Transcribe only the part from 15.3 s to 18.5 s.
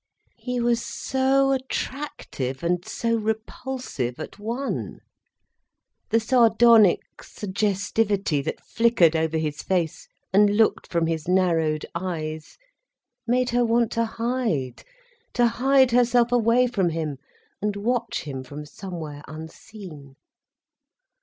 to hide herself away from him and watch him